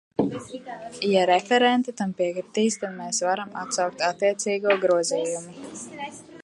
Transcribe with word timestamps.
Ja 1.09 1.25
referente 1.29 1.93
tam 1.99 2.15
piekritīs, 2.21 2.79
tad 2.85 2.97
mēs 3.03 3.23
varam 3.29 3.55
atsaukt 3.65 4.03
attiecīgo 4.11 4.79
grozījumu. 4.87 6.01